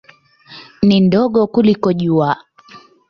[0.87, 2.37] Ni ndogo kuliko Jua.